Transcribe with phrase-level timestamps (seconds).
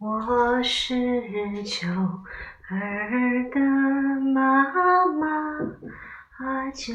[0.00, 0.94] 我是
[1.64, 1.88] 九
[2.70, 3.60] 儿的
[4.20, 5.28] 妈妈，
[6.36, 6.94] 啊，秋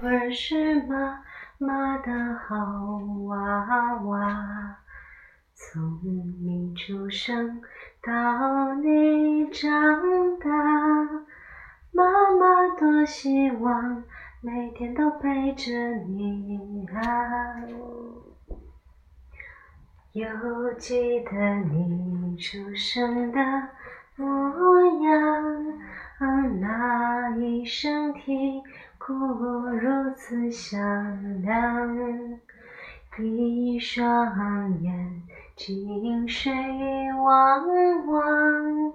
[0.00, 1.20] 儿是妈
[1.58, 2.54] 妈的好
[3.26, 4.76] 娃娃。
[5.52, 5.98] 从
[6.40, 7.60] 你出生
[8.00, 9.68] 到你长
[10.38, 10.48] 大，
[11.90, 12.04] 妈
[12.38, 14.04] 妈多希望
[14.40, 15.72] 每天都陪着
[16.06, 17.02] 你啊。
[20.18, 21.30] 犹记得
[21.70, 23.38] 你出生的
[24.16, 25.78] 模样，
[26.60, 28.60] 那一声啼
[28.98, 30.76] 哭如此响
[31.42, 31.96] 亮，
[33.16, 35.22] 一双眼
[35.54, 36.52] 睛水
[37.22, 38.92] 汪汪，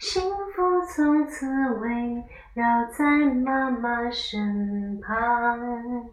[0.00, 0.20] 幸
[0.56, 1.46] 福从此
[1.76, 6.10] 围绕在妈妈身旁。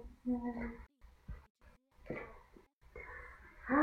[3.67, 3.73] 啊，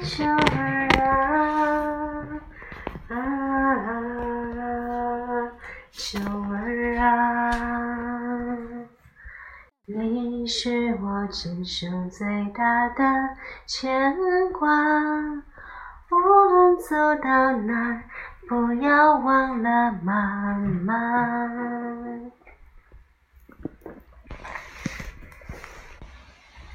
[0.00, 1.10] 秋儿啊，
[3.08, 3.14] 啊，
[5.90, 7.50] 秋儿啊，
[9.86, 13.04] 你是我今生最大的
[13.66, 14.16] 牵
[14.52, 14.68] 挂，
[16.10, 18.02] 无论走到哪儿，
[18.48, 22.07] 不要忘了妈妈。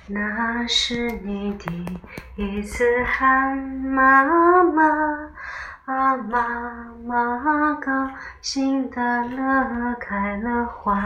[0.07, 1.99] 那是你第
[2.35, 4.83] 一次喊妈妈，
[5.85, 10.99] 啊，妈妈高兴的乐开了花，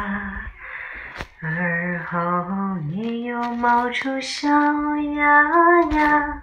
[1.42, 5.44] 而后你又冒出小芽
[5.92, 6.42] 芽，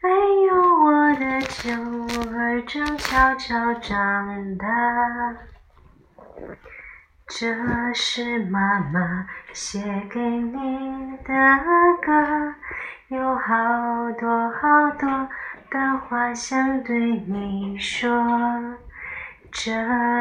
[0.00, 0.08] 哎
[0.48, 1.72] 呦，我的秋
[2.38, 4.66] 儿正悄悄长大。
[7.30, 7.46] 这
[7.92, 9.78] 是妈妈写
[10.10, 11.34] 给你的
[12.02, 12.54] 歌，
[13.08, 15.28] 有好多好多
[15.70, 18.08] 的话想对你说。
[19.52, 19.70] 这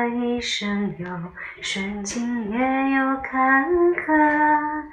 [0.10, 1.08] 一生有
[1.62, 4.84] 顺境也有坎坷，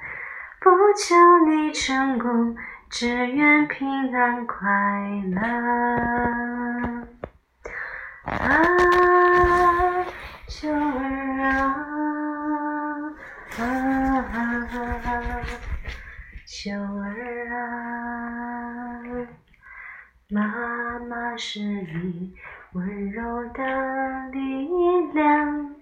[0.61, 1.15] 不求
[1.45, 2.55] 你成功，
[2.89, 4.63] 只愿平安快
[5.31, 5.41] 乐。
[13.57, 15.41] 啊，
[16.45, 18.99] 秀儿啊，
[20.29, 22.35] 妈妈是你
[22.73, 23.63] 温柔的
[24.31, 24.67] 力
[25.13, 25.75] 量，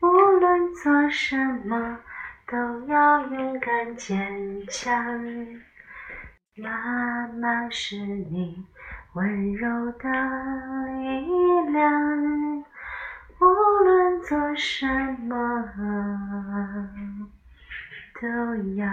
[0.00, 1.36] 无论做什
[1.66, 1.98] 么
[2.46, 2.56] 都
[2.86, 4.96] 要勇敢坚强。
[6.56, 8.64] 妈妈是你
[9.12, 10.08] 温柔的
[10.86, 12.64] 力量，
[13.40, 13.44] 无
[13.84, 14.86] 论做什
[15.20, 15.36] 么。
[18.20, 18.28] 都
[18.76, 18.86] 要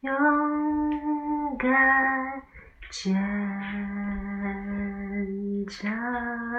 [0.00, 2.42] 勇敢
[2.90, 3.14] 坚
[5.68, 6.51] 强。